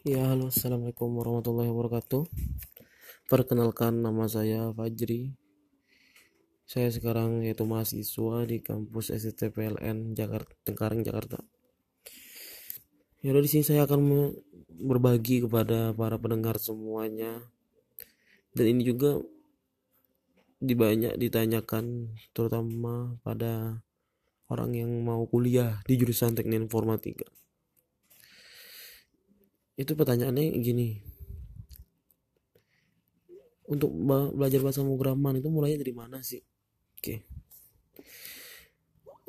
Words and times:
Ya, 0.00 0.32
halo, 0.32 0.48
assalamualaikum 0.48 1.12
warahmatullahi 1.12 1.68
wabarakatuh. 1.68 2.24
Perkenalkan, 3.28 4.00
nama 4.00 4.24
saya 4.32 4.72
Fajri. 4.72 5.36
Saya 6.64 6.88
sekarang 6.88 7.44
yaitu 7.44 7.68
mahasiswa 7.68 8.48
di 8.48 8.64
kampus 8.64 9.12
STPLN 9.12 10.16
Jakarta, 10.16 10.56
Tengkareng, 10.64 11.04
Jakarta. 11.04 11.44
Ya, 13.20 13.36
di 13.36 13.44
sini 13.44 13.60
saya 13.60 13.84
akan 13.84 14.32
berbagi 14.72 15.44
kepada 15.44 15.92
para 15.92 16.16
pendengar 16.16 16.56
semuanya. 16.56 17.44
Dan 18.56 18.72
ini 18.72 18.88
juga 18.88 19.20
dibanyak 20.64 21.20
ditanyakan 21.20 22.16
terutama 22.32 23.20
pada 23.20 23.84
orang 24.48 24.72
yang 24.72 24.96
mau 25.04 25.28
kuliah 25.28 25.84
di 25.84 26.00
jurusan 26.00 26.32
teknik 26.32 26.72
informatika 26.72 27.28
itu 29.78 29.92
pertanyaannya 29.94 30.56
gini. 30.58 31.02
Untuk 33.70 33.94
belajar 34.34 34.58
bahasa 34.66 34.82
pemrograman 34.82 35.38
itu 35.38 35.46
mulainya 35.46 35.78
dari 35.78 35.94
mana 35.94 36.18
sih? 36.26 36.42
Oke. 36.98 37.22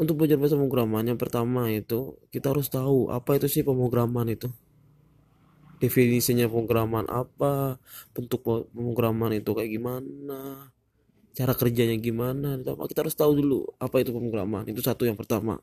Untuk 0.01 0.17
belajar 0.17 0.41
bahasa 0.41 0.57
pemrograman 0.57 1.05
yang 1.05 1.19
pertama 1.21 1.69
itu 1.69 2.17
kita 2.33 2.49
harus 2.49 2.65
tahu 2.73 3.13
apa 3.13 3.37
itu 3.37 3.45
sih 3.45 3.61
pemrograman 3.61 4.33
itu. 4.33 4.49
Definisinya 5.77 6.49
pemrograman 6.49 7.05
apa 7.05 7.77
bentuk 8.17 8.41
pemrograman 8.73 9.37
itu 9.37 9.53
kayak 9.53 9.69
gimana 9.77 10.73
cara 11.31 11.55
kerjanya 11.55 11.95
gimana 11.95 12.59
kita 12.59 13.07
harus 13.07 13.15
tahu 13.15 13.39
dulu 13.39 13.63
apa 13.77 14.01
itu 14.01 14.09
pemrograman. 14.09 14.65
Itu 14.65 14.81
satu 14.81 15.05
yang 15.05 15.15
pertama. 15.15 15.61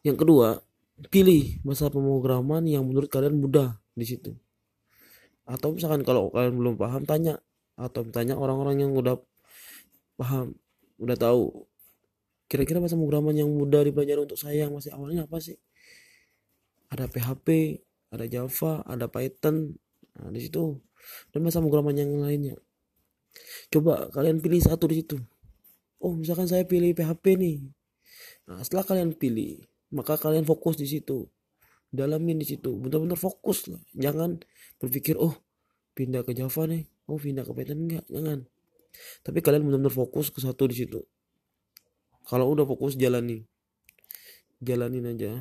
Yang 0.00 0.24
kedua 0.24 0.64
pilih 1.06 1.62
bahasa 1.62 1.86
pemrograman 1.86 2.66
yang 2.66 2.82
menurut 2.82 3.06
kalian 3.06 3.38
mudah 3.38 3.78
di 3.94 4.02
situ. 4.02 4.34
Atau 5.46 5.78
misalkan 5.78 6.02
kalau 6.02 6.34
kalian 6.34 6.58
belum 6.58 6.74
paham 6.74 7.06
tanya. 7.06 7.38
Atau 7.78 8.02
tanya 8.10 8.34
orang-orang 8.34 8.82
yang 8.82 8.92
udah 8.98 9.14
paham 10.18 10.58
udah 10.98 11.14
tahu. 11.14 11.70
Kira-kira 12.50 12.82
bahasa 12.82 12.98
pemrograman 12.98 13.38
yang 13.38 13.46
mudah 13.46 13.86
dipelajari 13.86 14.26
untuk 14.26 14.40
saya 14.40 14.66
yang 14.66 14.74
masih 14.74 14.90
awalnya 14.90 15.30
apa 15.30 15.38
sih? 15.38 15.54
Ada 16.90 17.06
PHP 17.06 17.78
ada 18.10 18.26
Java 18.26 18.82
ada 18.82 19.06
Python. 19.06 19.78
Nah, 20.18 20.34
di 20.34 20.40
situ. 20.42 20.74
Dan 21.30 21.46
bahasa 21.46 21.62
pemrograman 21.62 21.94
yang 21.94 22.10
lainnya. 22.18 22.58
Coba 23.70 24.10
kalian 24.10 24.42
pilih 24.42 24.58
satu 24.58 24.90
di 24.90 25.04
situ. 25.04 25.16
Oh 26.02 26.14
misalkan 26.18 26.50
saya 26.50 26.66
pilih 26.66 26.90
PHP 26.96 27.38
nih. 27.38 27.58
Nah 28.50 28.58
setelah 28.66 28.82
kalian 28.82 29.14
pilih 29.14 29.62
maka 29.92 30.20
kalian 30.20 30.44
fokus 30.44 30.76
di 30.76 30.86
situ. 30.88 31.28
Dalamin 31.88 32.36
di 32.36 32.46
situ. 32.48 32.76
Benar-benar 32.76 33.16
fokus 33.16 33.68
lah. 33.72 33.80
Jangan 33.96 34.36
berpikir 34.76 35.16
oh 35.16 35.32
pindah 35.96 36.24
ke 36.24 36.36
Java 36.36 36.68
nih. 36.68 36.84
Oh 37.08 37.16
pindah 37.16 37.44
ke 37.48 37.52
Python. 37.56 37.88
Enggak 37.88 38.04
jangan. 38.12 38.44
Tapi 39.24 39.38
kalian 39.40 39.64
benar-benar 39.64 39.94
fokus 39.94 40.28
ke 40.28 40.44
satu 40.44 40.68
di 40.68 40.76
situ. 40.76 41.00
Kalau 42.28 42.52
udah 42.52 42.68
fokus 42.68 43.00
jalani. 43.00 43.40
Jalanin 44.60 45.08
aja. 45.08 45.32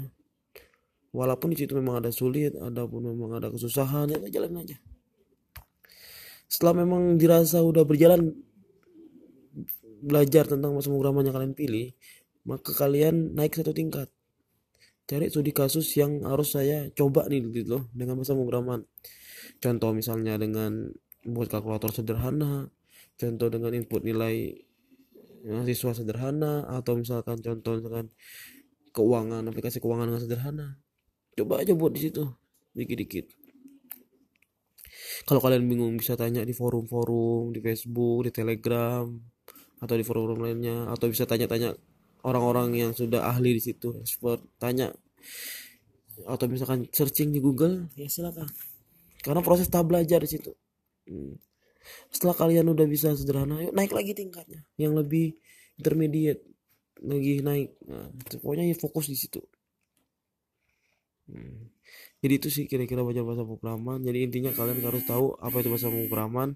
Walaupun 1.11 1.51
di 1.51 1.57
situ 1.59 1.75
memang 1.75 1.99
ada 1.99 2.11
sulit 2.13 2.55
ada 2.55 2.85
pun 2.85 3.03
memang 3.03 3.39
ada 3.39 3.51
kesusahan 3.51 4.07
ya 4.07 4.19
jalan 4.31 4.63
aja. 4.63 4.77
Setelah 6.47 6.87
memang 6.87 7.19
dirasa 7.19 7.59
udah 7.59 7.83
berjalan 7.83 8.31
belajar 9.99 10.45
tentang 10.47 10.77
masa 10.77 10.87
pemrograman 10.93 11.25
yang 11.25 11.35
kalian 11.35 11.55
pilih 11.57 11.87
maka 12.47 12.71
kalian 12.71 13.33
naik 13.33 13.57
satu 13.57 13.73
tingkat 13.73 14.07
cari 15.07 15.31
studi 15.31 15.55
kasus 15.55 15.87
yang 15.95 16.27
harus 16.27 16.53
saya 16.53 16.91
coba 16.91 17.31
nih 17.31 17.47
gitu 17.55 17.79
loh 17.79 17.83
dengan 17.95 18.19
bahasa 18.19 18.35
pemrograman. 18.35 18.83
Contoh 19.63 19.95
misalnya 19.95 20.35
dengan 20.35 20.91
buat 21.23 21.47
kalkulator 21.47 21.95
sederhana 21.95 22.67
contoh 23.17 23.47
dengan 23.49 23.73
input 23.73 24.05
nilai 24.05 24.53
ya, 25.41 25.65
siswa 25.65 25.95
sederhana 25.95 26.67
atau 26.69 26.99
misalkan 26.99 27.41
contoh 27.41 27.81
misalkan 27.81 28.13
keuangan 28.93 29.41
aplikasi 29.47 29.81
keuangan 29.81 30.11
dengan 30.11 30.21
sederhana. 30.21 30.67
Coba 31.33 31.63
aja 31.63 31.73
buat 31.73 31.95
di 31.95 32.01
situ 32.03 32.23
dikit-dikit. 32.77 33.31
Kalau 35.25 35.41
kalian 35.41 35.65
bingung 35.65 35.97
bisa 35.97 36.13
tanya 36.13 36.45
di 36.45 36.53
forum-forum 36.53 37.55
di 37.55 37.59
Facebook 37.63 38.29
di 38.29 38.31
Telegram 38.35 39.07
atau 39.81 39.95
di 39.97 40.03
forum-forum 40.05 40.39
lainnya 40.45 40.89
atau 40.93 41.09
bisa 41.09 41.25
tanya-tanya 41.25 41.73
orang-orang 42.25 42.73
yang 42.77 42.91
sudah 42.93 43.25
ahli 43.25 43.57
di 43.57 43.61
situ 43.61 43.97
expert. 44.01 44.41
Tanya 44.57 44.93
atau 46.25 46.45
misalkan 46.49 46.89
searching 46.89 47.29
di 47.29 47.37
Google 47.43 47.91
ya 47.93 48.09
silakan. 48.09 48.49
Karena 49.21 49.43
proses 49.45 49.69
tahap 49.69 49.91
belajar 49.91 50.23
di 50.23 50.29
situ. 50.29 50.53
Hmm. 51.07 51.39
setelah 52.11 52.35
kalian 52.35 52.67
udah 52.67 52.83
bisa 52.83 53.15
sederhana 53.15 53.63
yuk 53.63 53.71
naik 53.71 53.95
lagi 53.95 54.11
tingkatnya. 54.11 54.67
Yang 54.75 54.93
lebih 55.05 55.25
intermediate 55.79 56.43
lagi 56.99 57.39
naik. 57.39 57.79
Nah, 57.87 58.11
pokoknya 58.27 58.67
ya 58.67 58.75
fokus 58.75 59.07
di 59.07 59.15
situ. 59.15 59.39
Hmm. 61.27 61.67
jadi 62.23 62.39
itu 62.39 62.47
sih 62.47 62.71
kira-kira 62.71 63.03
belajar 63.03 63.23
bahasa 63.23 63.43
pemrograman. 63.47 63.99
Jadi 64.03 64.19
intinya 64.19 64.51
kalian 64.51 64.83
harus 64.83 65.03
tahu 65.07 65.35
apa 65.39 65.55
itu 65.63 65.69
bahasa 65.71 65.87
pemrograman. 65.87 66.49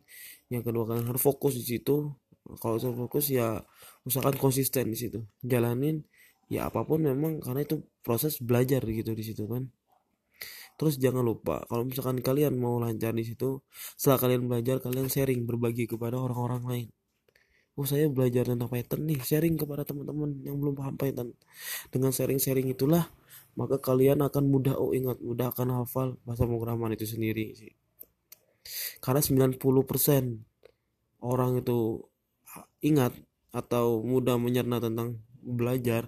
Yang 0.52 0.64
kedua 0.72 0.84
kalian 0.90 1.08
harus 1.08 1.24
fokus 1.24 1.56
di 1.56 1.64
situ. 1.64 2.12
Kalau 2.60 2.76
saya 2.76 2.92
fokus 2.92 3.32
ya 3.32 3.64
usahakan 4.04 4.36
konsisten 4.36 4.92
di 4.92 4.98
situ. 5.00 5.24
Jalanin 5.44 6.04
ya 6.52 6.68
apa 6.68 6.84
pun 6.84 7.00
memang 7.00 7.40
karena 7.40 7.64
itu 7.64 7.80
proses 8.04 8.44
belajar 8.44 8.84
gitu 8.84 9.16
di 9.16 9.24
situ 9.24 9.48
kan. 9.48 9.72
Terus 10.76 11.00
jangan 11.00 11.24
lupa 11.24 11.64
kalau 11.72 11.88
misalkan 11.88 12.20
kalian 12.20 12.60
mau 12.60 12.76
lancar 12.76 13.16
di 13.16 13.24
situ 13.24 13.64
setelah 13.96 14.20
kalian 14.20 14.52
belajar 14.52 14.84
kalian 14.84 15.08
sharing 15.08 15.48
berbagi 15.48 15.88
kepada 15.88 16.20
orang-orang 16.20 16.64
lain. 16.68 16.88
Oh 17.80 17.88
saya 17.88 18.12
belajar 18.12 18.52
tentang 18.52 18.68
Python 18.68 19.08
nih 19.08 19.24
sharing 19.24 19.56
kepada 19.56 19.88
teman-teman 19.88 20.44
yang 20.44 20.60
belum 20.60 20.76
paham 20.76 21.00
Python 21.00 21.32
dengan 21.88 22.12
sharing-sharing 22.12 22.68
itulah 22.68 23.08
maka 23.56 23.80
kalian 23.80 24.20
akan 24.20 24.44
mudah 24.52 24.76
oh 24.76 24.92
ingat 24.92 25.24
mudah 25.24 25.56
akan 25.56 25.80
hafal 25.80 26.20
bahasa 26.28 26.44
pemrograman 26.44 26.92
itu 26.92 27.08
sendiri 27.08 27.56
sih. 27.56 27.72
Karena 29.00 29.24
90% 29.24 29.56
orang 31.24 31.64
itu 31.64 32.04
ingat 32.84 33.16
atau 33.56 34.04
mudah 34.04 34.36
menyerna 34.36 34.84
tentang 34.84 35.20
belajar 35.42 36.08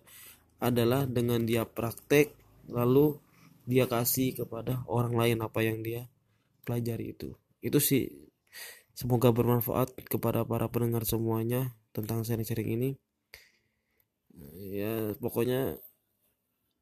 adalah 0.64 1.04
dengan 1.04 1.44
dia 1.44 1.68
praktek 1.68 2.32
lalu 2.72 3.20
dia 3.68 3.84
kasih 3.88 4.32
kepada 4.32 4.88
orang 4.88 5.16
lain 5.16 5.38
apa 5.44 5.60
yang 5.60 5.84
dia 5.84 6.08
pelajari 6.64 7.12
itu. 7.12 7.36
Itu 7.60 7.84
sih 7.84 8.08
semoga 8.96 9.36
bermanfaat 9.36 10.08
kepada 10.08 10.48
para 10.48 10.72
pendengar 10.72 11.04
semuanya 11.04 11.76
tentang 11.92 12.24
sharing-sharing 12.24 12.80
ini. 12.80 12.90
Ya 14.72 15.12
pokoknya 15.20 15.78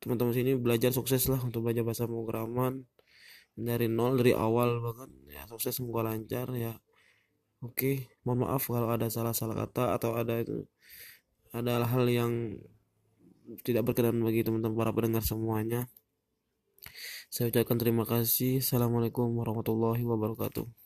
teman-teman 0.01 0.33
sini 0.33 0.51
belajar 0.57 0.93
sukses 0.93 1.29
lah 1.29 1.41
untuk 1.41 1.65
belajar 1.65 1.85
bahasa 1.85 2.05
pemrograman 2.09 2.85
dari 3.53 3.89
nol 3.89 4.21
dari 4.21 4.33
awal 4.37 4.81
bahkan. 4.81 5.09
Ya 5.29 5.45
sukses 5.49 5.77
semoga 5.77 6.05
lancar 6.05 6.53
ya. 6.53 6.77
Oke, 7.61 8.09
mohon 8.25 8.49
maaf 8.49 8.65
kalau 8.65 8.89
ada 8.89 9.05
salah-salah 9.05 9.53
kata 9.53 9.93
atau 9.93 10.17
ada 10.17 10.41
itu 10.41 10.65
ada 11.53 11.85
hal 11.85 12.09
yang 12.09 12.57
tidak 13.59 13.83
berkenan 13.91 14.23
bagi 14.23 14.47
teman-teman 14.47 14.79
para 14.79 14.91
pendengar 14.95 15.23
semuanya. 15.27 15.91
Saya 17.27 17.51
ucapkan 17.51 17.75
terima 17.75 18.07
kasih. 18.07 18.63
Assalamualaikum 18.63 19.27
warahmatullahi 19.35 20.03
wabarakatuh. 20.03 20.80